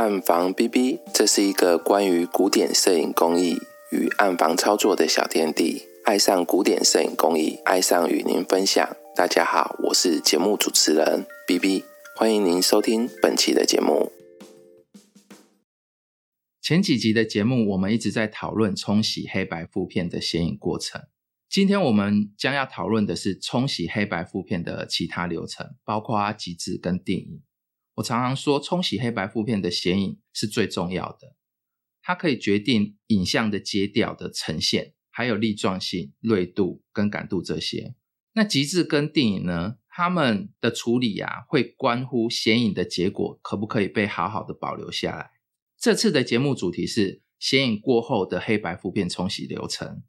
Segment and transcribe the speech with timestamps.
[0.00, 3.58] 暗房 B B，这是一个关于古典摄影工艺
[3.92, 5.82] 与暗房操作的小天地。
[6.06, 8.96] 爱上古典摄影工艺，爱上与您分享。
[9.14, 11.84] 大家好，我是节目主持人 B B，
[12.16, 14.10] 欢迎您收听本期的节目。
[16.62, 21.02] 前几集的节目，我们一直在讨论冲洗黑白负片的显影过程。
[21.46, 27.42] 今天我们将要讨论的是冲洗黑白负片的其他流程，包括极致跟定影。
[28.00, 31.36] 我常常说，冲洗黑白负片的显影是最重要的，
[32.02, 37.94] 它可以决定影像的阶调的呈现，还有粒状性、锐度跟感度这些。
[38.32, 39.76] 那极致跟电影呢？
[39.92, 45.32] 他们的处理啊，会关乎显影的结果可不可以被好好的保留下来。
[45.76, 50.02] 这次的节目主题是显影过后的黑白负片冲洗流程。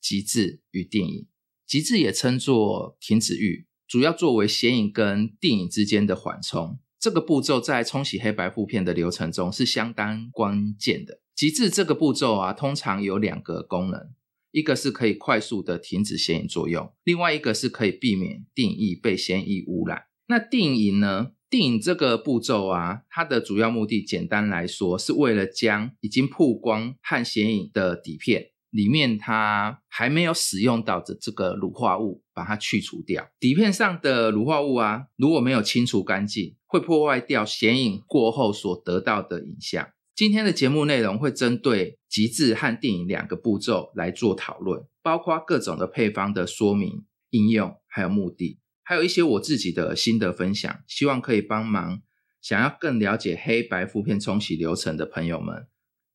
[0.00, 1.26] 极致与电影，
[1.66, 6.78] 极致也称作停止域，主要作为显影跟电影之间的缓冲。
[7.02, 11.18] 这个步骤在冲洗黑白负片的流程中是相当关键的。
[11.34, 14.14] 极致这个步骤啊，通常有两个功能，
[14.52, 20.04] 一个是可以快速的停止显影作用，另外一个是可以避免定影被显影污染。
[20.28, 21.32] 那定影呢？
[21.50, 28.51] 定影这个步骤啊，它的主要目的，简单来说，是为了将已经曝光和显影的底片。
[28.72, 33.28] 里面它还没有使用到的这个乳化物，把它去除掉。
[33.38, 39.90] 底片上的乳化物啊，如果没有清除干净，会破坏掉显影过后所得到的影像。
[40.16, 52.00] 今天的节目内容会针对极致和电影两个步骤来做讨论，包括各种的配方的说明、应用，还有目的，还有一些我自己的心得分享，希望可以帮忙
[52.40, 55.66] 想要更了解黑白负片冲洗流程的朋友们。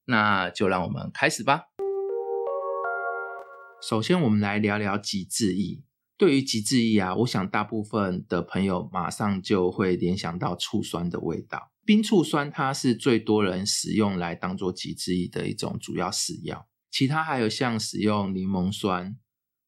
[0.06, 1.64] 那就让我们开始吧。
[3.80, 5.84] 首先，我们来聊聊极致液。
[6.18, 11.72] 对于极致液啊，我想大部分的朋友马上就会联想到醋酸的味道。
[11.86, 16.68] 冰醋酸它是最多人使用来当做极致液的一种主要使药。
[16.90, 19.16] 其他还有像使用柠檬酸、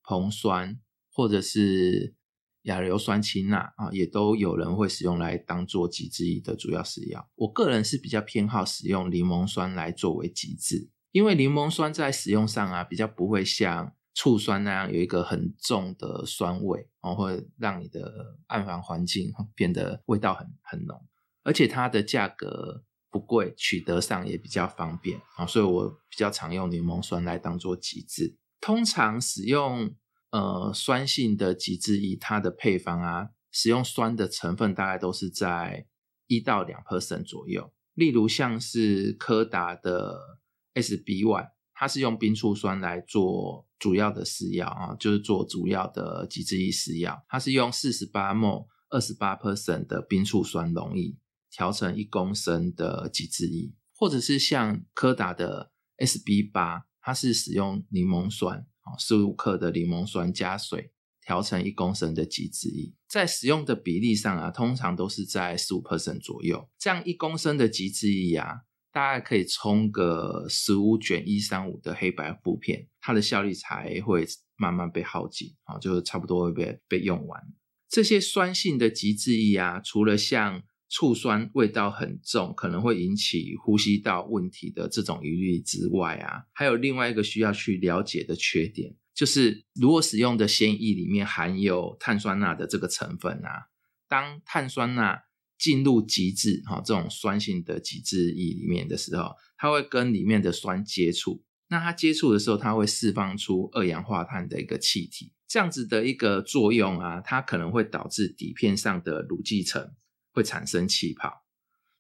[0.04, 0.80] 硼酸
[1.12, 2.16] 或者是
[2.64, 7.30] 亚硫酸氢钠啊，也都有人会使用来当做极致液的主要使药。
[7.36, 21.02] 我个人是比较偏好使用柠檬酸来作为极致，因为柠檬酸在使用上啊，比较不会像醋酸那样有一个很重的酸味，然后会让你的暗房环境 变得味道很很浓，
[21.42, 28.36] 而且它的价格不贵，取得上也比较方便啊，所以我比较常用柠檬酸来当做极致。
[28.60, 29.96] 通常使用
[30.32, 35.88] 呃酸性的极致液，它的配方啊，使用酸的成分大概都是在
[36.28, 40.40] 一到两 percent 左右，例如像是柯达的
[40.74, 41.52] SBY。
[41.80, 47.24] 它是用冰醋酸来做主要的试药啊，就是做主要的极致液试药。
[47.30, 51.18] 它是用四十八 mol 二十八 percent 的冰醋酸溶液
[51.50, 60.92] 调成一公升的极致液，或者是像柯达的 SB 八，它是使用柠檬酸啊，十五克的柠檬酸加水
[61.22, 66.68] 调成一公升的极致液，在使用的比例上啊，通常都是在十五 percent 左右。
[66.78, 68.64] 这样一公升的极致液啊。
[68.92, 74.26] 大概可以冲个十五卷一三五的黑白布片，它的效率才会
[74.58, 77.42] 慢慢被耗尽啊，就差不多会被被用完。
[77.88, 93.68] 这些酸性的极致液啊，除了像醋酸味道很重，可能会引起呼吸道问题的这种疑虑之外啊，还有另外一个需要去了解的缺点，就是如果使用的鲜液里面含有碳酸钠的这个成分啊，
[94.08, 95.22] 当碳酸钠
[95.60, 101.44] 进入极致哈这种酸性的极致液里面的时候，它会跟里面的酸接触。
[101.68, 105.34] 那它接触的时候，它会释放出二氧化碳的一个气体。
[105.48, 109.92] 这样子的一个作用啊，它可能会导致底片上的乳基层
[110.32, 111.44] 会产生气泡。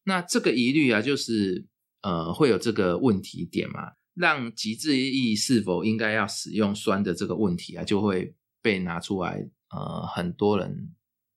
[0.05, 1.67] 那这个疑虑啊，就是
[2.01, 10.95] 呃会有这个问题点嘛，让极致液是否应该要使用酸的这个问题啊，就会被拿出来呃很多人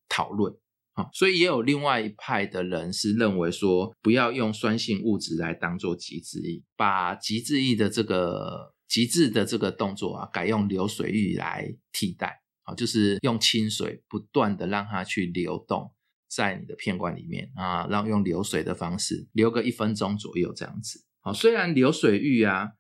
[0.08, 0.54] 讨论。
[0.94, 15.90] 啊，所以也有另外一派的人是认为说，不要用酸性物质来当做极致意，把极致意的这个极致的这个动作啊，改用流水浴来替代啊，就是用清水不断的让它去流动
[16.28, 21.02] 在你的片管里面啊，让用流水的方式流个一分钟左右这样子。
[21.20, 22.72] 好，虽然流水浴啊，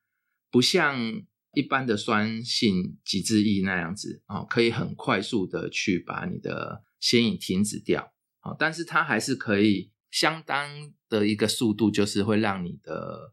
[0.50, 1.22] 不像
[1.54, 8.11] 一般的酸性极致意那样子啊，可以很快速的去把你的显影停止掉，
[8.42, 13.32] 好，但是它还是可以相当的一个速度，就是会让你的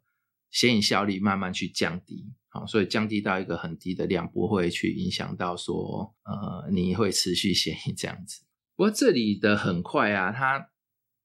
[0.52, 8.44] 显影效率慢慢去降低，好，所以降低到一个很低的量，不会去影响到说，呃，你会持续显影这样子。
[8.76, 10.70] 不过这里的很快啊，它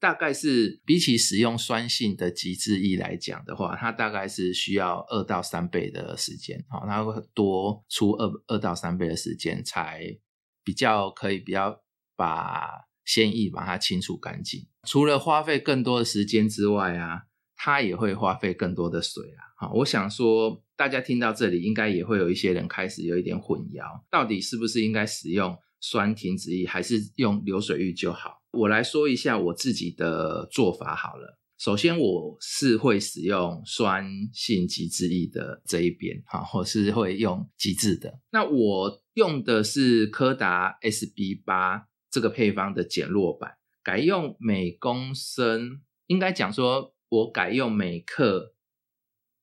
[0.00, 10.18] 大概是比起使用酸性的极致液来讲的话，它大概是需要二到三倍的时间，好，它会多出二二到三倍的时间才
[10.64, 11.82] 比较可以比较
[12.16, 12.68] 把
[13.04, 14.66] 鲜液把它清除干净。
[14.86, 17.22] 除了花费更多的时间之外啊，
[17.56, 19.40] 它也会花费更多的水啊。
[19.56, 28.42] 好，我想说大家听到这里，应该也会有一些人开始有一点混淆，到底是不是应该使用酸停止液，还是用流水浴就好？
[28.52, 31.38] 我来说一下我自己的做法好了。
[31.56, 38.20] 首先，我是会使用酸性极致液的这一边，哈，或是会用极致的。
[38.32, 48.52] 那我用的是柯达 SB 八这个配方的减弱版，改用每公升，应该讲说，我改用每克。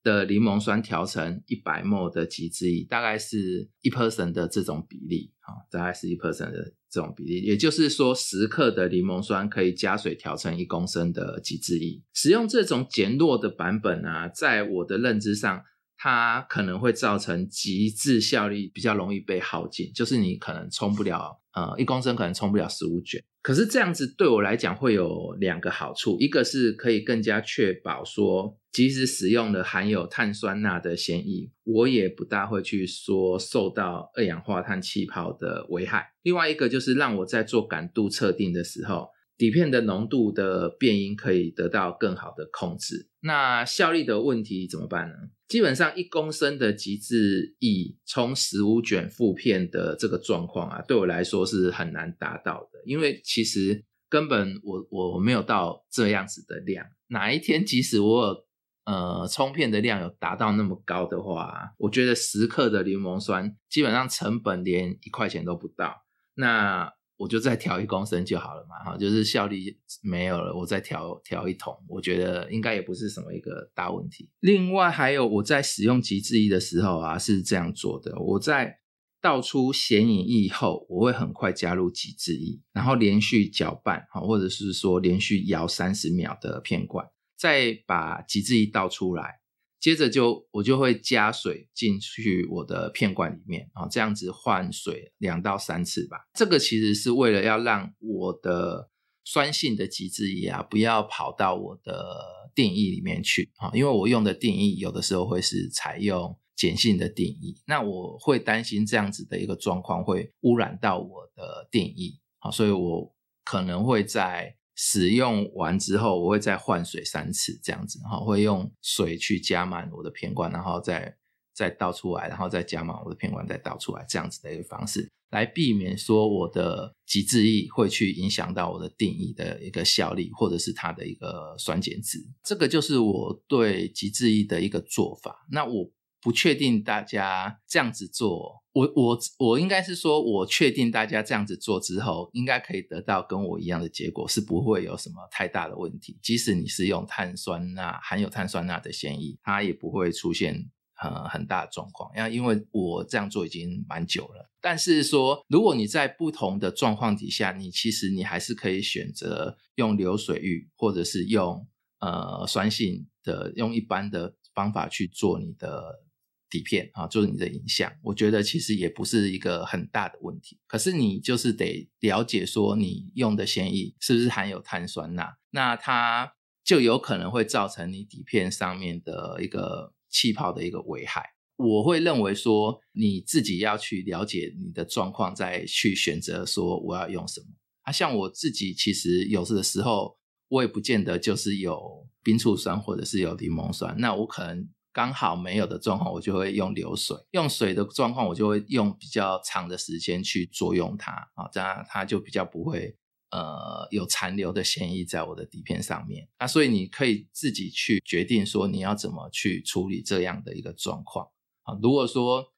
[0.03, 12.01] 的柠檬酸调成一百 m 的极致液，大概是一 percent 的这种比例，啊，大概是一 percent 的这种比例，也就是说十克的柠檬酸可以加水调成一公升的极致液。
[12.15, 15.63] 使用这种减弱的版本啊，在我的认知上，
[15.95, 23.24] 它可能会造成极致效力比较容易被耗尽，就是你可能冲不了，呃，一公升可能冲不了十五卷。
[23.42, 36.13] 可是这样子对我来讲会有两个好处，一个是可以更加确保说，即使使用了含有碳酸钠的嫌疑，我也不大会去说受到二氧化碳气泡的危害。
[36.21, 39.09] 另外一个就是让我在做感度测定的时候。
[39.38, 43.09] 底片的浓度的变音可以得到更好的控制。
[43.21, 45.15] 那效力的问题怎么办呢？
[45.51, 56.86] 基本上一公升的极致以冲十五卷负片的这个状况啊，对我来说是很难达到的，因为其实根本我我没有到这样子的量。
[57.07, 58.45] 哪一天即使我
[58.86, 66.06] 呃冲片的量有达到那么高的话，我觉得十克的柠檬酸基本上成本连一块钱都不到。
[66.36, 66.89] 那
[67.21, 74.27] 我就再调一公升就好了嘛，哈，就是效率没有了，我再调调一桶，我觉得应该也不是什么一个大问题。
[74.39, 78.79] 另外还有我在使用极致液的时候啊，是这样做的：我在
[79.21, 87.06] 倒出显影液后，我会很快加入极致液，然后连续搅拌，哈，或者是说连续摇三十秒的片罐，
[87.38, 89.40] 再把极致液倒出来。
[89.81, 96.18] 接着就我就会加水进去我的片管里面啊，这样子换水两到三次吧。
[96.36, 98.92] 这个其实是为了要让我的
[99.25, 102.16] 酸性的极致液啊，不要跑到我的
[102.54, 114.56] 定义里面去啊，因为我用的定义有的时候会是采用碱性的定义，那我会担心这样子的一个状况会污染到我的定义啊，所以我可能会在。
[114.83, 121.16] 使用完之后，我会再换水三次，这样子哈，会用水去加满我的片罐，然后再
[121.54, 132.18] 再倒出来，然后再加满我的片罐，再倒出来，这样子的一个方式，来避免说我的极致液会去影响到我的定义的一个效力，或者是它的一个酸碱值。
[132.44, 135.45] 这个就是我对极致液的一个做法。
[135.51, 135.92] 那我。
[136.24, 146.18] 不确定大家这样子做，我我我应该是说，我确定大家这样子做之后，应该可以得到跟我一样的结果，是不会有什么太大的问题。
[146.23, 150.69] 即使你是用碳酸钠含有碳酸钠的嫌疑，它也不会出现
[151.01, 152.09] 呃很大的状况。
[152.15, 161.68] 因为因为我这样做已经蛮久了，但是说如果你在不同的状况底下，你其实你还是可以选择用流水浴，或者是用
[162.00, 166.06] 呃酸性的用一般的方法去做你的。
[166.51, 170.59] 底片啊，就是你的影像，我觉得其实也不是一个很大的问题。
[170.67, 176.33] 可是你就是得了解说，你用的纤液是不是含有碳酸钠，那它
[176.65, 181.23] 就有可能会造成你底片上面的一个气泡的一个危害。
[181.55, 187.47] 我会认为说，你自己要去了解你的状况，再去选择说我要用什么。
[187.83, 190.17] 啊，像我自己其实有的时候，
[190.49, 194.67] 我也不见得就是有冰醋酸或者是有柠檬酸，那我可能。
[194.94, 202.95] 刚好没有的状况，我就会用流水；用水的状况，我就会用比较长的时间去作用它啊，这样它就比较不会
[203.30, 206.28] 呃有残留的嫌疑在我的底片上面。
[206.40, 211.26] 那所以你可以自己去决定说你要怎么去处理这样的一个状况
[211.64, 211.78] 啊。
[211.81, 212.52] 如果说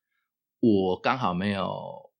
[0.60, 1.70] 我刚好没有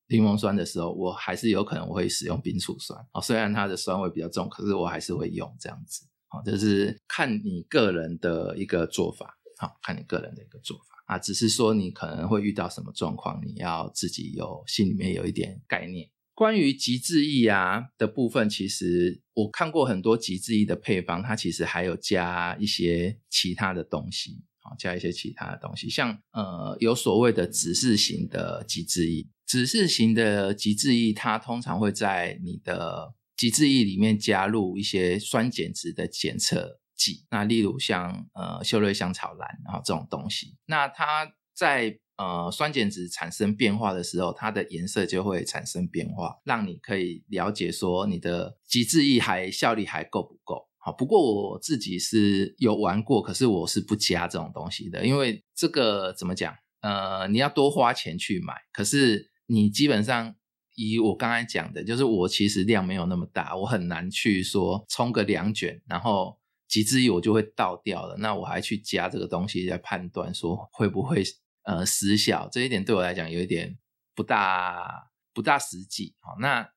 [0.10, 9.40] 柠檬酸的时候，我还是有可能我会使用冰醋酸啊，虽然它的酸味比较重，可是我还是会用这样子啊，就是看你个人的一个做法。
[9.64, 10.86] 好，看你个人的一个做法。
[11.06, 16.10] 啊，只是说你可能会遇到什么状况，你要自己有心里面有一点概念。
[16.34, 36.80] 关于极致液啊的部分，其实我看过很多极致液的配方，它其实还有加一些其他的东西，啊，加一些其他的东西，像呃有所谓的指示型的极致液，指示型的极致液，它通常会在你的极致液里面加入一些酸碱值的检测
[37.30, 50.68] 那例如像呃秀瑞香草蓝然后这种东西，那它在呃酸碱值产生变化的时候，它的颜色就会产生变化，让你可以了解说你的极致意还效力还够不够。
[50.78, 51.20] 好，不过
[51.52, 56.54] 我自己是有玩过，可是我是不加这种东西的，因为这个怎么讲？
[56.82, 60.36] 呃，你要多花钱去买，可是你基本上
[60.76, 71.24] 以我刚才讲的，就是我其实量没有那么大，我很难去说冲个两卷，然后极致一我就会倒掉了，那我还去加这个东西来判断说会不会
[71.64, 73.78] 呃失效，这一点对我来讲有一点
[74.16, 76.16] 不大不大实际。
[76.20, 76.70] 啊，那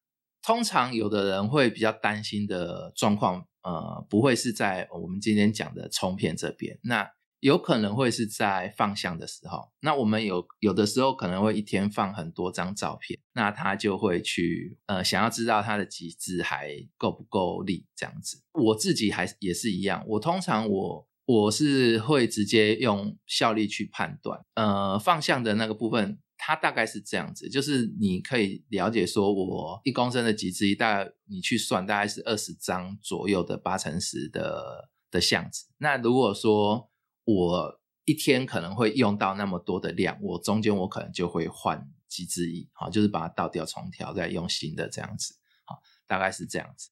[0.42, 3.46] 通常有的人会比较担心的状况。
[3.66, 7.10] 呃，不会是在我们今天讲的冲片这边，那
[7.46, 9.70] 有可能会是在放相的时候。
[9.80, 18.42] 那我们有有的时候可能会一天放很多张照片，那他就会去呃想要知道他的极致还够不够力这样子。
[18.52, 26.18] 我自己还也是一样，我通常我我是会直接用效力去判断，呃，放相的那个部分。
[26.38, 35.64] 它大概是这样子，就是你可以了解说，我一公升的极致大概你去算，大概是二十张左右的八乘十的的相纸。
[35.78, 36.90] 那如果说
[37.26, 46.88] 我一天可能会用到那么多的量，我中间我可能就会换极致液，好，就是把它倒掉重调，再用新的这样子，好，大概是这样子。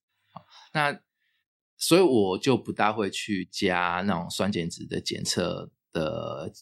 [0.74, 1.00] 那
[1.78, 6.52] 所以我就不大会去加那种酸碱值的检测的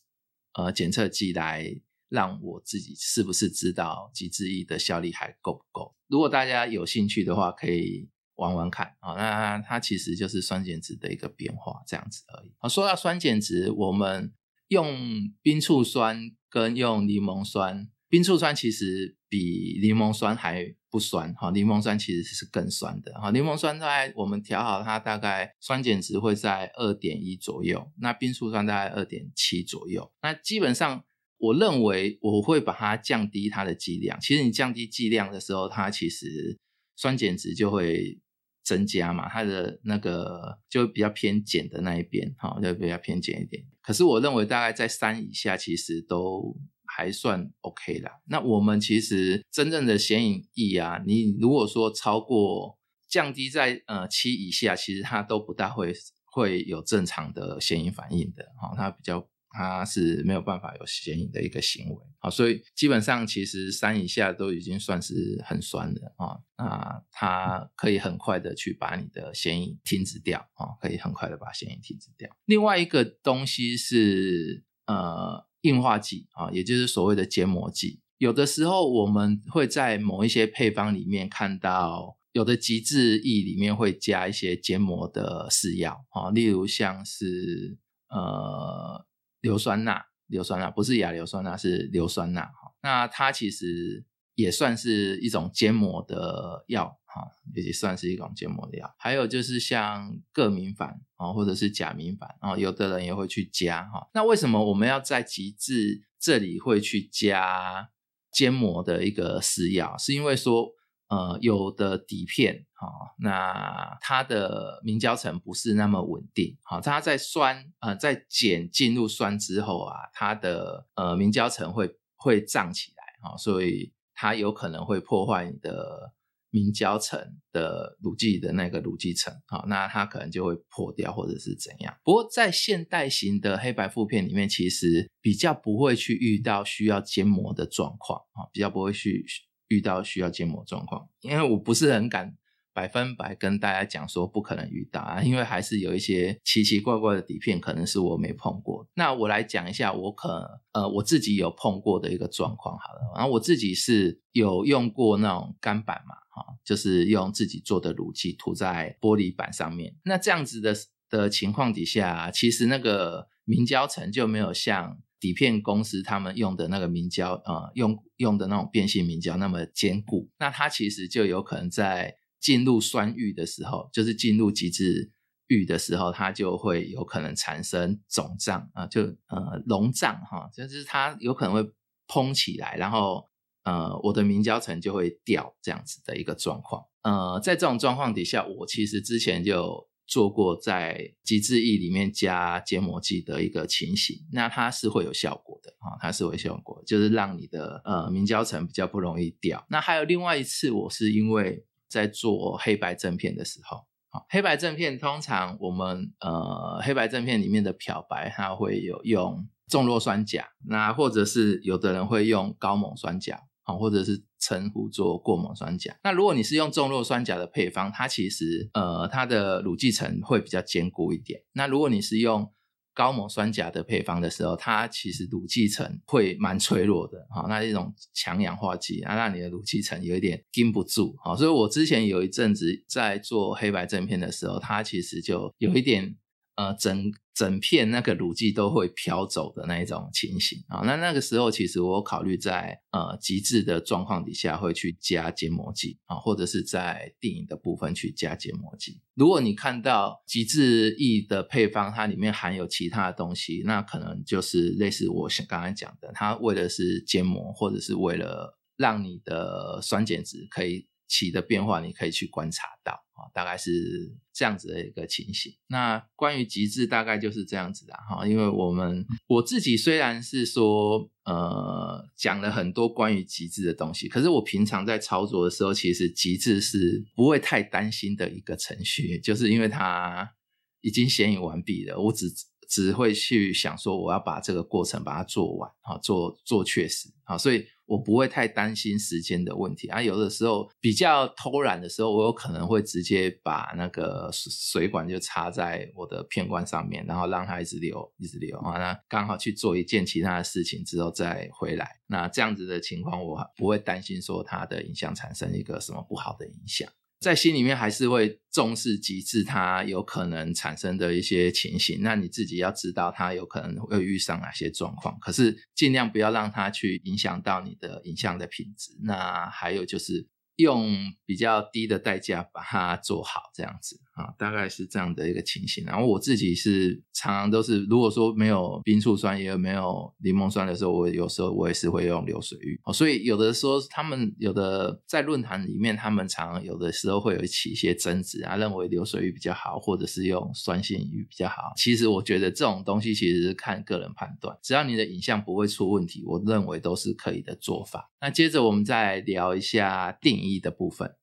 [0.52, 1.80] 呃检测剂来。
[2.12, 5.96] 让我自己是不是知道极致液的效力还够不够？
[6.08, 9.14] 如果大家有兴趣的话，可以玩玩看啊。
[9.14, 12.52] 那它其实就是酸碱值的一个变化，这样子而已。
[12.58, 14.32] 啊，说到酸碱值，我们
[14.68, 14.96] 用
[15.42, 21.50] 冰醋酸跟用柠檬酸，冰醋酸其实比柠檬酸还不酸哈。
[21.50, 23.30] 柠檬酸其实是更酸的哈。
[23.30, 30.12] 柠檬酸在我们调好它，大概酸碱值会在二点一左右，那冰醋酸大概二点七左右。
[30.22, 31.04] 那基本上。
[31.44, 34.16] 我认为我会把它降低它的剂量。
[34.20, 36.56] 其实你降低剂量的时候，它其实
[37.02, 38.20] 酸碱值就会
[38.62, 43.64] 增加嘛，它的那个就比较偏碱的那一边，哈，就比较偏碱一点。
[43.80, 46.56] 可是我认为大概在三以下，其实都
[46.86, 48.12] 还算 OK 啦。
[48.28, 52.78] 那我们其实真正的显影液啊，你如果说超过
[53.08, 55.92] 降低在呃七以下，其实它都不大会
[56.26, 59.28] 会有正常的显影反应的，哈，它比较。
[59.52, 72.34] 它是没有办法有显影的一个行为，啊，所以基本上其实三以下都已经算是很酸的啊，那它可以很快的去把你的显影停止掉啊，可以很快的把显影停止掉。
[72.46, 87.76] 另外一个东西是呃硬化剂啊，也就是所谓的结膜剂，有的时候我们会在某一些配方里面看到，有的极致液里面会加一些结膜的试药啊，例如像是
[88.08, 89.06] 呃。
[89.42, 92.72] 硫酸钠，硫酸钠不是亚硫酸钠，是硫酸钠哈。
[92.82, 98.94] 那它其实也算是一种坚膜的药哈，也算是一种坚膜的药。
[98.98, 104.08] 还有就是像铬明矾啊，或者是甲明矾啊，有的人也会去加哈。
[104.14, 107.90] 那为什么我们要在极致这里会去加
[108.32, 109.98] 坚膜的一个试药？
[109.98, 110.72] 是因为说。
[111.12, 112.88] 呃，有的底片，哈，
[113.18, 126.14] 那它的明胶层不是那么稳定，好，它在酸，呃，在碱进入酸之后啊，它的呃明胶层会会胀起来，哈，所以它有可能会破坏你的
[126.48, 127.20] 明胶层
[127.52, 131.94] 的乳剂的那个乳剂层，好，那它可能就会破掉或者是怎样。
[132.02, 139.26] 不过在现代型的黑白负片里面，其实比较不会去遇到需要坚膜的状况，啊，比较不会去。
[139.72, 142.36] 遇到需要建模状况，因为我不是很敢
[142.74, 148.86] 百分百跟大家讲说不可能遇到啊，因为还是有一些奇奇怪怪的底片，可能是我没碰过。
[148.94, 153.00] 那我来讲一下我可呃我自己有碰过的一个状况好了。
[153.16, 159.94] 然后我自己是有用过那种干板嘛，哈，就是用自己做的乳剂涂在玻璃板上面。
[160.04, 160.74] 那这样子的
[161.08, 164.98] 的情况底下，其实那个明胶层就没有像。
[165.22, 175.12] 底片公司他们用的那个明胶，呃，用用的那种变性明胶那么坚固，那它其实就有可能在进入酸域的时候，就是进入极致
[175.46, 181.62] 域的时候，它就会有可能产生肿胀啊，就呃隆胀哈，就是它有可能会
[182.08, 183.24] 膨起来，然后
[183.62, 186.82] 呃我的明胶层就会掉这样子的一个状况。
[187.02, 189.88] 呃，在这种状况底下，我其实之前就。
[190.06, 199.64] 做过在极致液里面加结膜剂的一个情形，那它是会有效果的啊，它是会效果，就是让你的呃明胶层比较不容易掉。
[199.70, 203.86] 那还有另外一次，我是因为在做黑白正片的时候。
[204.10, 215.96] 好，黑白正片通常我们呃黑白正片里面的漂白，它会有用重弱酸钾，那或者是有的人会用高锰酸钾，好，或者是称呼做过锰酸钾。
[216.02, 221.40] 那如果你是用重弱酸钾的配方，它其实呃它的乳基层会比较坚固一点。
[221.52, 222.52] 那如果你是用
[222.92, 236.16] 高锰酸钾的配方的时候，它其实乳基层会蛮脆弱的，哈，那一种强氧化剂，啊，让你的乳基层有一点禁不住，好，所以我之前有一阵子在做黑白正片的时候，它其实就有一点。
[236.54, 249.00] 呃，整整片那个乳剂都会飘走的那一种情形啊，那那个时候其实我考虑在呃极致的状况底下会去加结膜剂啊，或者是在电影的部分去加结膜剂。
[249.14, 260.86] 如果你看到极致液的配方，它里面含有其他的东西，那可能就是类似我刚才讲的，它为的是结膜，或者是为了让你的酸碱值可以。
[261.12, 265.52] 起的变化，你可以去观察到啊，大概是这样子的一个情形。
[265.66, 268.26] 那关于极致，大概就是这样子的哈。
[268.26, 280.32] 因为我们我自己虽然是说呃讲了很多关于极致的东西，可是我平常在操作的时候，其实极致是不会太担心的一个程序，就是因为它
[280.80, 282.26] 已经显影完毕了，我只
[282.72, 287.66] 只会去想说我要把这个过程把它做完啊，做做确实啊，所以。
[287.84, 306.88] 我不会太担心时间的问题啊，有的时候比较偷懒的时候，我有可能会直接把那个水管就插在我的片管上面，然后让它一直流，一直流啊，那刚好去做一件其他的事情之后再回来，那这样子的情况我不会担心说它的影响产生一个什么不好的影响。
[307.22, 312.00] 在心里面还是会重视极致，它有可能产生的一些情形。
[312.02, 315.16] 那你自己要知道，它有可能会遇上哪些状况。
[315.20, 318.90] 可是尽量不要让它去影响到你的影像的品质。
[319.04, 320.31] 那还有就是。
[320.56, 320.94] 用
[321.24, 325.84] 比较低的代价把它做好，这样子啊，大概是这样的一个情形。
[325.84, 332.78] 然后我自己是常常都是，如果说没有冰醋酸，也没有柠檬酸的时候，我有时候我也是会用流水浴。
[332.84, 341.72] 哦，所以有的时候他们有的在论坛里面，他们常有的时候会有起一些争执啊，认为流水浴比较好，或者是用酸性浴比较好。
[341.76, 348.10] 其实我觉得这种东西其实是看个人判断，只要你的影像不会出问题，我认为都是可以的做法。
[348.20, 351.14] 那接着我们再聊一下定义的部分。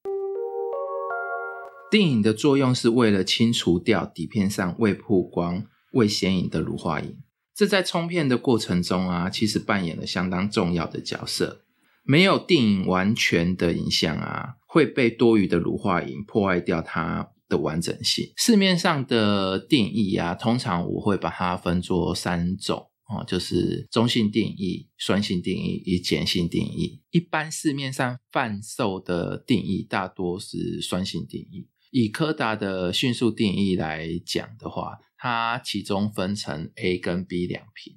[1.91, 7.17] 电影的作用是为了清除掉底片上未曝光、未显影的乳化银，
[7.55, 11.63] 这在冲片的过程中啊，其实扮演了相当重要的角色。
[12.03, 18.32] 没有电影完全的影像啊，会被多余的乳化银破坏掉它的完整性。
[18.36, 22.88] 市面上的定义啊，通常我会把它分作三种。
[23.10, 27.02] 哦，就是中性定义、酸性定义与碱性定义。
[27.10, 31.67] 一般市面上贩售的定义大多是酸性定义。
[31.91, 37.95] 以柯达的迅速定义来讲的话，它其中分成 A 跟 B 两瓶。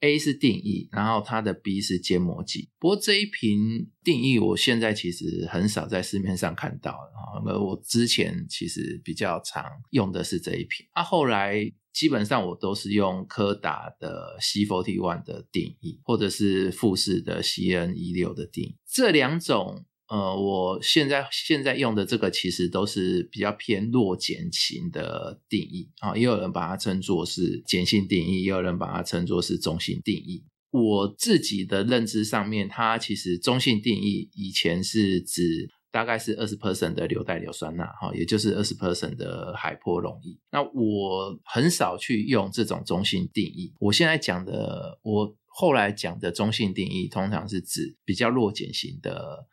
[0.00, 2.70] A 是定义，然后它的 B 是揭膜剂。
[2.78, 7.38] 不过这一瓶定义，我现在其实很少在市面上看到啊。
[7.46, 10.86] 而我之前其实比较常用的是这一瓶。
[10.92, 18.76] 啊，后来基本上我都是用柯达的 C forty one 的定义，或者是富士的 CN 一六的定义。
[18.86, 19.84] 这两种。
[20.10, 30.42] 呃，我现在现在用的这个其实都是比较偏弱碱型的定义啊，也有人把它称作是碱性定义，也有人把它称作是中性定义。
[30.72, 40.38] 我自己的认知上面，它其实中性定义以前是指大概是二十 percent 的硫代硫酸钠哈，也就是二十 percent 的海波溶液。
[40.50, 43.74] 那我很少去用这种中性定义。
[43.78, 49.46] 我现在讲的，我后来讲的中性定义，通常是指比较弱碱型的。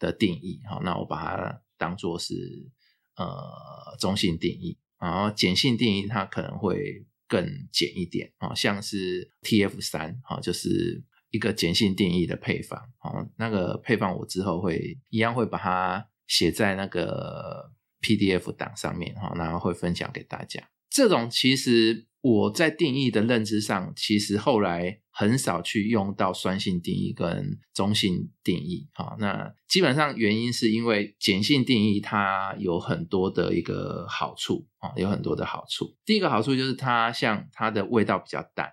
[0.00, 2.32] 的定义，好，那我把它当做是
[3.16, 20.62] 呃中性定义，然后碱性定义它可能会更碱一点啊，像是 TF 三，哈，就是一个碱性定义的配方，好，那个配方我之后会一样会把它写在那个 PDF 档上面，哈，然后会分享给大家。
[20.88, 29.14] 这种其实我在定义的认知上，其实后来很少去用到酸性定义跟中性定义啊。
[29.20, 35.96] 那基本上原因是因为碱性定义它有很多的一个好处啊，有很多的好处。
[36.04, 38.72] 第一个好处就是它像它的味道比较淡，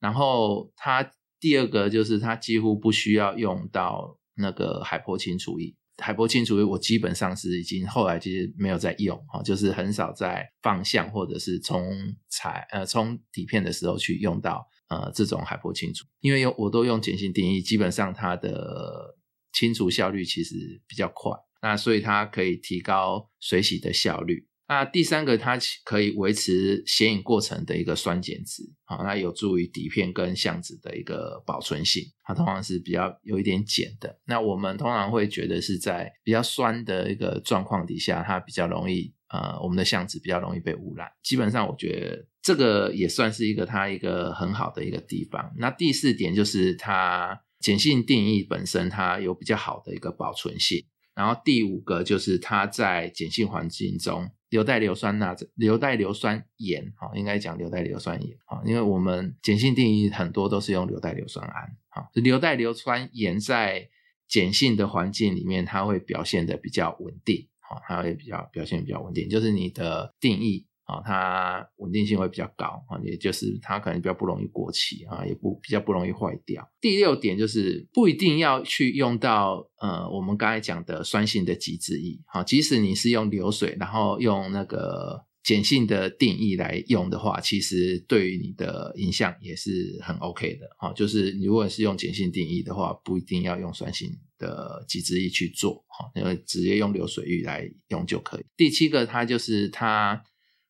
[0.00, 1.10] 然后它
[1.44, 5.76] 第二个就是它几乎不需要用到那个海波清除液。
[5.98, 19.14] 海波清除液我基本上是已经后来其实没有在用哈，就是很少在放相或者是冲彩呃冲底片的时候去用到呃这种海波清除，因为用我都用碱性定义，基本上它的
[19.52, 21.30] 清除效率其实比较快。
[21.60, 24.48] 那所以它可以提高水洗的效率。
[24.66, 32.02] 那第三个，它可以维持显影过程的一个酸碱值，好，那有助于底片跟相纸的一个保存性。
[32.24, 34.18] 它通常是比较有一点碱的。
[34.24, 41.08] 那我们通常会觉得是在比较酸的一个状况底下，它比较容易呃，我们的相纸比较容易被污染。
[41.22, 45.52] 基本上，我觉得这个也算是一个它一个很好的一个地方。
[45.58, 50.86] 那第四点就是它碱性定义本身，它有比较好的一个保存性。
[51.14, 54.30] 然后第五个就是它在碱性环境中。
[54.54, 63.88] 硫代硫酸钠、硫代硫酸盐，哈，应该讲硫代硫酸盐，哈，因为我们碱性定义很多都是用硫代硫酸铵，哈，硫代硫酸盐在
[64.28, 70.68] 碱性的环境里面，它会表现的比较稳定，哈，它会比较表现比较稳定，就是你的定义。
[70.84, 76.66] 啊，它稳定性会比较高啊，也就是它可能比较不容易过期啊，也不比较不容易坏掉。
[76.78, 90.92] 第六点就是不一定要去用到呃，我们刚才讲的酸性的极致液，好，即使你是用流水，然后用那个碱性的定义来用的话，其实对于你的影像也是很 OK 的啊。
[90.92, 98.44] 就是如果是用碱性定义的话，不一定要用酸性的极致液去做哈，因为直接用流水浴来用就可以。
[98.54, 100.22] 第七个，它就是它。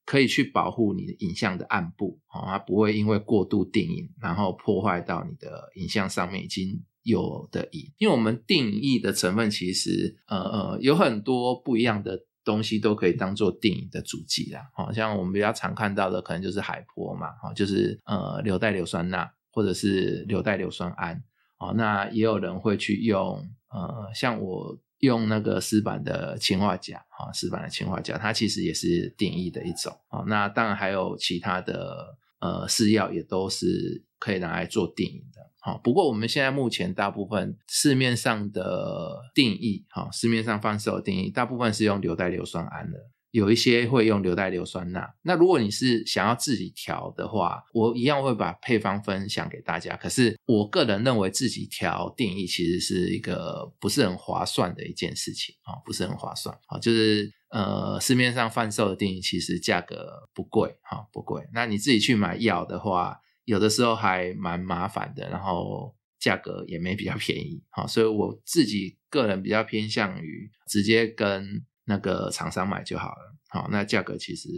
[0.05, 7.91] 可以去保护你的影像的暗部，哦，它不会因为过度定影，然后破坏到你的影像上面已经有的影。
[7.99, 14.61] 因为我们定义的成分其实，呃呃，有很多不一样的东西都可以当做定影的主剂啦。
[14.75, 21.19] 好像我们比较常看到的，可能就是海波嘛，哈，就是呃硫代硫酸钠或者是硫代硫酸铵，
[21.59, 24.79] 哦，那也有人会去用，呃，像我。
[25.05, 30.25] 用那个石板的氰化钾啊，石板的氰化钾，它其实也是定义的一种啊。
[30.27, 35.41] 那当然还有其他的呃试药，也都是可以拿来做定义的。
[35.61, 42.99] 好，不过我们现在目前大部分市面上的定义，哈，市面上贩售的定义，大部分是用硫代硫酸铵的。
[43.35, 49.97] 有一些会用硫代硫酸钠，那如果你是想要自己调的话，我一样会把配方分享给大家。
[49.97, 56.79] 可是我个人认为自己调定义其实是一个不是很划算的一件事情啊，不是很划算啊。
[56.79, 61.43] 就是呃，市面上贩售的定义其实价格不贵哈，不贵。
[61.53, 67.85] 那你自己去买药的话，有的时候还蛮麻烦的，然后价格也没比较便宜哈。
[67.85, 71.65] 所以我自己个人比较偏向于直接跟。
[71.85, 74.49] 那个厂商买就好了，好，那价格其实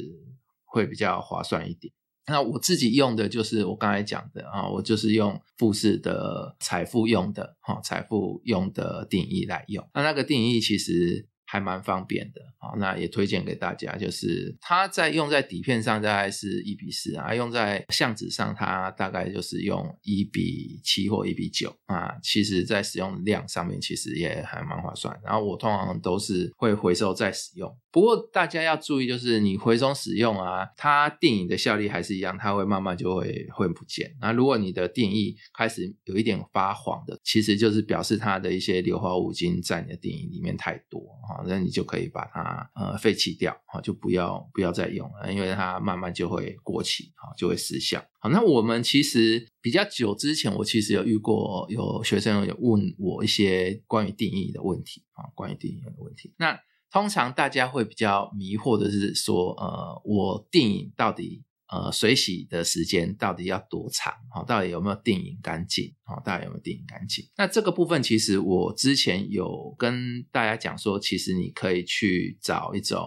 [0.64, 1.92] 会比较划算一点。
[2.26, 9.88] 那我自己用的就是我刚才讲的啊，我就是用富士的财富用的，哈，财富用的定义来用。
[9.94, 11.28] 那那个定义其实。
[11.46, 13.96] 还蛮方便的啊，那也推荐给大家。
[13.96, 22.14] 就是它在用在底片上大概是一比四啊，用在相纸上它大概就是用一比七或一比九啊。
[22.22, 25.18] 其实，在使用量上面其实也还蛮划算。
[25.24, 27.74] 然后我通常都是会回收再使用。
[27.92, 34.10] 不过大家要注意，就是你回收使用啊，它定影的效力还是一样，它会慢慢就会会不见。
[34.20, 41.35] 那如果你的定义开始有一点发黄的，其实就是表示它的一些硫化物已经在你的定影里面太多哈。
[41.46, 48.04] 那你就可以把它呃废弃掉，好就不要不要再用了，因为它慢慢就会过期，好就会失效。
[48.18, 56.34] 好，那我们其实比较久之前，我其实有遇过有学生有问我一些关于定义的问题啊，关于定义的问题。
[56.38, 56.58] 那
[56.90, 61.42] 通常大家会比较迷惑的是说，呃，我定义到底。
[61.68, 64.14] 呃，水洗的时间到底要多长？
[64.30, 65.92] 哈，到底有没有定影干净？
[66.04, 67.28] 哈，到底有没有定影干净？
[67.36, 73.00] 那这个部分其实我之前有跟大家讲说，其实你可以去找一种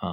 [0.00, 0.10] 呃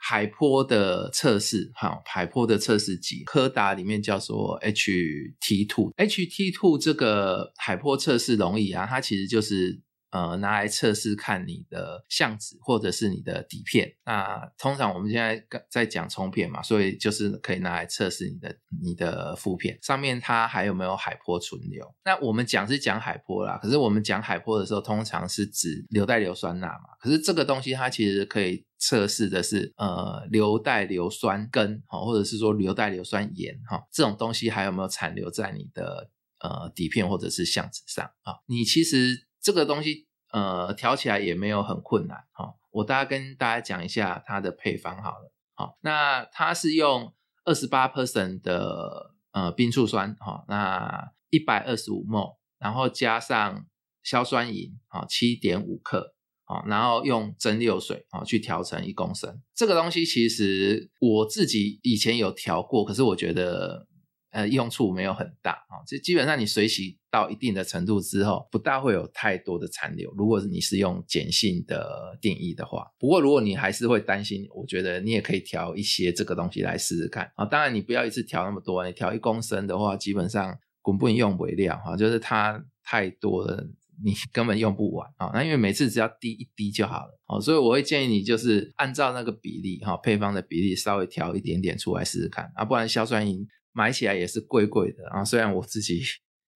[0.00, 9.83] 海波的测试，哈，海波的测试机，柯达里面叫做 HT Two，HT Two 这个海波测试容易啊，它其实就是。
[10.14, 13.92] 呃，拿来测试看你的相纸或者是你的底片。
[14.04, 21.92] 那通常我们现在在讲冲片嘛，所以就是可以拿来测试你的你的负片上面它还有没有海波存留。
[22.04, 26.94] 那我们讲是讲海波啦，可是我们讲海波的时候，通常是指硫代硫酸钠嘛。
[27.00, 38.34] 可是这个东西它其实可以测试的是呃硫代硫酸根哈，或者是说硫代硫酸盐哈，这种东西还有没有残留在你的呃底片或者是相纸上啊？
[38.46, 39.23] 你其实。
[39.44, 47.12] 这个东西呃调起来也没有很困难哈，我大概跟大家讲一下它的配方好了，好，那它是用
[47.44, 53.66] 二十八 percent 的呃冰醋酸哈，那一百二十五 mol，然后加上
[54.02, 56.14] 硝酸银啊七点五克
[56.46, 59.42] 啊，然后用蒸馏水啊去调成一公升。
[59.54, 63.86] 这个东西其实我自己以前有调过，可是我觉得。
[64.34, 65.80] 呃用处没有很大啊。
[65.86, 70.12] 这基本上你水洗到一定的程度之后，不大会有太多的残留。
[70.16, 77.46] 如果是你是用碱性的定义的话，不过如果你还是会担心，我觉得你也可以调一些这个东西来试试看啊。
[77.46, 83.66] 当然你不要一次调那么多，你调一公升的话，基本上滚不用不了哈，就是它太多了。
[84.02, 85.30] 你根本用不完啊！
[85.32, 95.22] 那因为每次只要滴一滴就好了哦，所以我会建议你就是按照那个比例哈，配方的比例稍微调一点点出来试试看啊，不然硝酸银买起来也是贵贵的啊。
[95.22, 96.00] 虽然我自己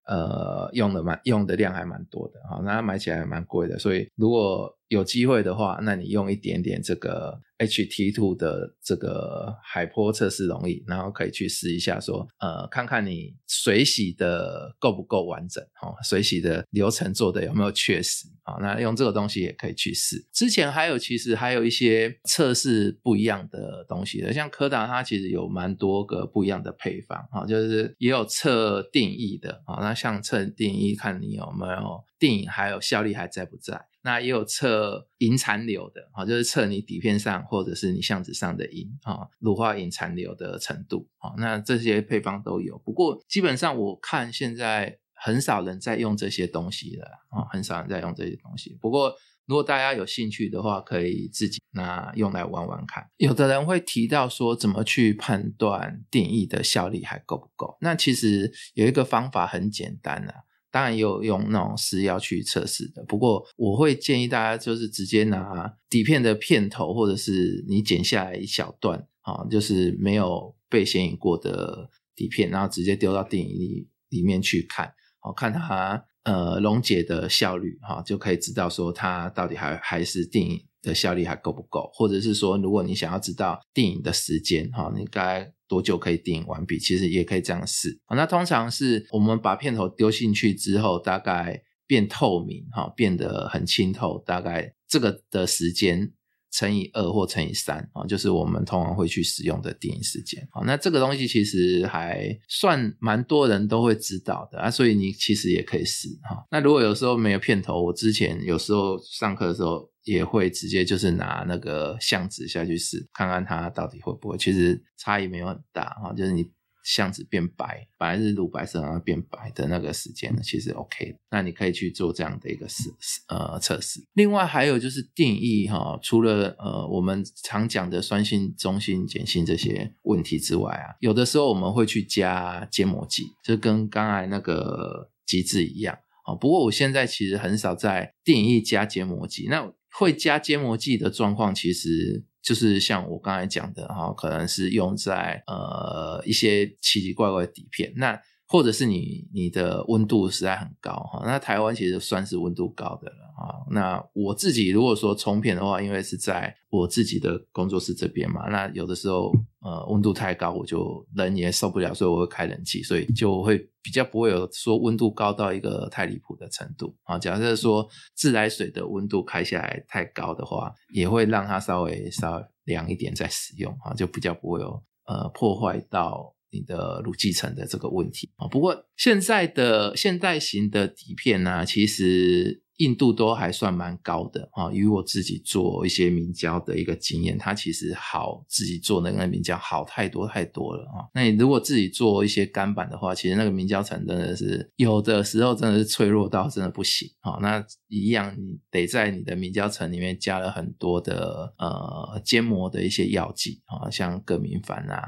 [0.07, 7.41] 呃用的蛮用的量还蛮多的啊，那它买起来蛮贵的，所以如果有机会的话，那你用一点点这个。
[7.59, 20.25] HT two 的这个海波测试容易，然后可以去试一下，说呃，看看你水洗的够不够完整，哈，水洗的流程做的有没有确实，啊，那用这个东西也可以去试。
[20.31, 33.85] 之前还有其实还有一些测试不一样的东西的，像柯达它其实有蛮多个不一样的配方，啊，就是也有测定义的，啊，那像测定义看你有没有定还有效力还在不在。
[34.03, 42.77] 那也有测银残留的，啊，就是测你底片上或者是你相纸上的银啊，乳化银残留的程度，啊，那这些配方都有。
[42.85, 48.77] 不过基本上我看现在很少人在用这些东西了，啊，很少人在用这些东西。
[48.81, 49.13] 不过
[49.45, 53.09] 如果大家有兴趣的话，可以自己拿用来玩玩看。
[53.17, 57.77] 有的人会提到说，怎么去判断定义的效力还够不够？
[57.81, 60.33] 那其实有一个方法很简单啊。
[60.69, 74.93] 当然也有用那种试药去测试的，不过我会建议大家就是直接拿底片的片头，或者是你剪下来一小段啊，就是没有被显影过的底片，然后直接丢到电影里里面去看，
[75.27, 85.51] 好看它呃溶解的效率哈，就可以知道说它到底还还是电影的效率还够不够，或者是说如果你想要知道电影的时间哈，你该。
[85.69, 86.79] 多久可以电影完毕？
[86.79, 87.99] 其实也可以这样试。
[88.15, 96.13] 那通常是我们把片头丢进去之后，大概变透明，哈，变得很清透，大概这个的时间
[96.51, 100.47] 乘以二或乘以三啊，就是我们通常会去使用的电影时间。
[100.51, 106.45] 好，那这个东西其实还算蛮多人都会知道的啊，所以你其实也可以试哈。
[106.51, 109.89] 那如果有时候没有片头，我之前有时候上课的时候。
[110.07, 114.37] 也会直接就是拿那个相纸下去试，看看它到底会不会。
[114.37, 116.49] 其实差异没有很大哈，就是你
[116.87, 121.13] 相纸变白，本来是乳白色然后变白的那个时间呢，其实 OK。
[121.29, 122.89] 那你可以去做这样的一个试
[123.27, 123.99] 呃测试。
[124.13, 135.93] 另外还有就是定义哈，除了呃我们常讲的酸性、中性、碱性这些问题之外啊，有的时候我们会去加结膜剂，就跟刚才那个机制一样
[136.25, 136.33] 啊。
[136.33, 139.73] 不过我现在其实很少在定义加结膜剂，那。
[139.89, 153.65] 会加结膜剂的状况，其实就是像我刚才讲的哈，可能是用在呃一些奇奇怪怪的底片，那或者是你你的温度实在很高哈，那台湾其实算是温度高的了啊。
[153.69, 159.31] 那我自己如果说冲片的话，因为是在我自己的工作室这边嘛，那有的时候。
[159.59, 167.19] 呃，温度太高，我就人也受不了，所以我会开冷气，所以就会比较不会有说温度高到一个太离谱的程度啊。
[167.19, 178.47] 假设说自来水的温度开下来太高的话，也会让它稍微稍微凉一点再使用啊，就比较不会有呃破坏到你的乳基层的这个问题啊。
[178.47, 182.63] 不过现在的现代型的底片呢，其实。
[182.77, 191.09] 硬度都还算蛮高的啊，与我自己做一些明胶的一个经验，它其实好自己做那个明胶好太多太多了啊。
[191.11, 197.39] 那你如果自己做一些干板的话，其实那个明胶层真的是有的时候真的是脆弱到真的不行啊。
[197.41, 205.01] 那一样你得在你的明胶层里面加了很多的呃坚膜的一些药剂啊，像铬明矾啊，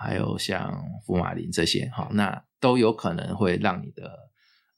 [0.00, 0.72] 还有像
[1.06, 4.26] 福马林这些哈，那都有可能会让你的。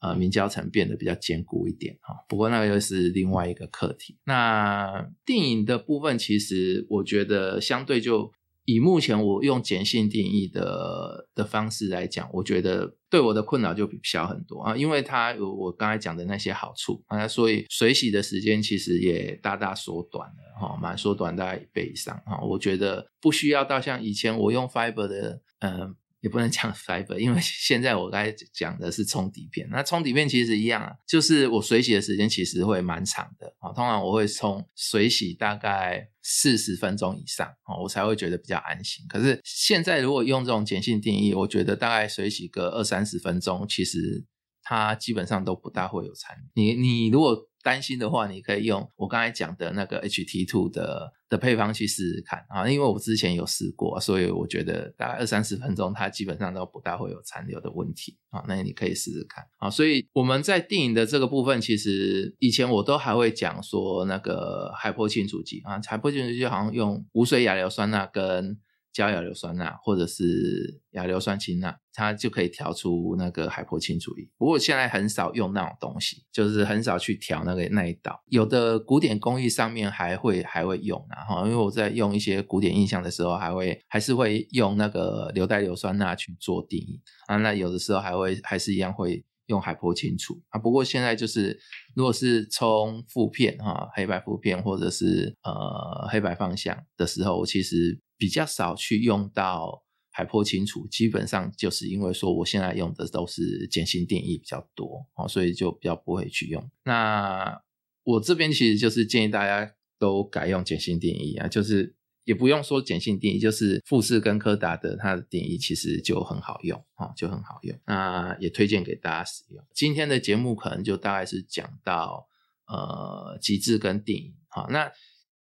[0.01, 4.17] 呃，明胶层变得比较坚固一点哈，不过那个又是另外一个课题。
[4.23, 8.31] 那电影的部分，其实我觉得相对就
[8.69, 22.39] 以目前我用碱性定义的的方式来讲，我觉得对我的困扰就小很多啊，因为它有我刚才讲的那些好处啊，所以水洗的时间其实也大大缩短了哈，蛮缩短大概一倍以上哈。
[22.43, 25.97] 我觉得不需要到像以前我用 Fiber 的嗯。
[26.21, 29.69] 也不能讲 fiber，因为现在我刚才讲的是冲底片。
[29.71, 33.71] 那冲底片其实一样啊，就是我水洗的时间其实会蛮长的啊。
[33.71, 39.07] 通常我会冲水洗大概四十分钟以上啊，我才会觉得比较安心。
[39.09, 44.27] 可是现在如果用这种碱性定义，我觉得大概水洗个二三十分钟，其实
[44.63, 46.45] 它基本上都不大会有残留。
[46.55, 47.35] 你你如果
[47.69, 58.43] 担心的话，你可以用我刚才讲的那个 HT Two 的的配方去试试看啊，因为我之前有试过，所以我觉得大概二三十分钟，它基本上都不大会有残留的问题啊。
[58.49, 59.69] 那你可以试试看啊。
[59.69, 68.59] 所以我们在电影的这个部分，其实以前我都还会讲说那个海波清除剂啊，海波清除剂好像用无水亚硫酸钠跟
[68.93, 74.29] 焦亚硫酸钠或者是亚硫酸氢钠，它就可以调出那个海波清除液。
[74.37, 78.21] 不过现在很少用那种东西，就是很少去调那个那一道。
[78.27, 87.37] 有的古典工艺上面还会还会用啊，哈，因为我在用一些古典印象的时候，还会还是会用那个硫代硫酸钠去做定义啊。
[87.37, 90.59] 那有的时候还会还是一样会用海波清除啊。
[90.59, 91.57] 不过现在就是
[91.95, 98.01] 如果是冲负片哈，黑白负片或者是呃黑白方向的时候，其实。
[98.19, 106.69] 比较少去用到海波清除，基本上就是因为说我现在用的都是碱性定义比较多哦，所以就比较不会去用。
[106.83, 107.63] 那
[108.03, 117.79] 我这边其实就是建议大家都改用碱性定义啊，就是也不用说碱性定义，就是富士跟柯达的它的定义其实就很好用啊，就很好用。
[117.87, 119.65] 那也推荐给大家使用。
[119.73, 122.27] 今天的节目可能就大概是讲到
[122.67, 124.91] 呃极致跟定义，好，那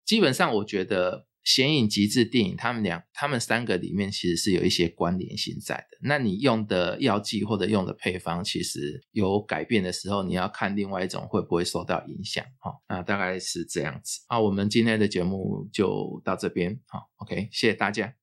[0.03, 1.27] 基本上我觉得。
[1.45, 5.97] 显影极致电影，他们两、他们三个里面其实是有一些关联性在的。
[6.01, 12.43] 那你用的药剂或者用的配方，其实有改变的时候，你要看另外一种会不会受到影响。
[12.57, 14.21] 哈，那大概是这样子。
[14.27, 16.79] 啊，我们今天的节目就到这边。
[16.87, 18.15] 好，OK，谢谢大家。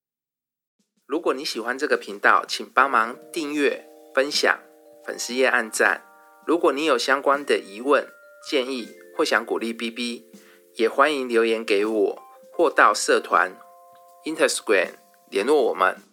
[1.07, 4.59] 如果你喜欢这个频道，请帮忙订阅、分享、
[5.07, 6.03] 粉丝页按赞。
[6.45, 8.05] 如果你有相关的疑问、
[8.51, 10.25] 建议或想鼓励 BB，
[10.77, 12.22] 也欢迎留言给我。
[12.53, 13.57] 或到社团
[14.25, 14.93] Instagram
[15.31, 16.12] 联络我们。